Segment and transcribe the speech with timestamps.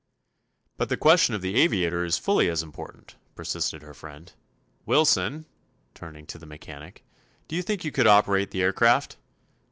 [0.77, 4.33] "But the question of the aviator is fully as important," persisted her friend.
[4.83, 5.45] "Wilson,"
[5.93, 7.05] turning to the mechanic,
[7.47, 9.17] "do you think you could operate the aircraft?"